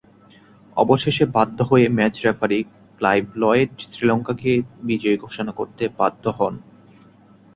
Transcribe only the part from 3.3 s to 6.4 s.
Lloyd শ্রীলঙ্কাকে বিজয়ী ঘোষণা করতে বাধ্য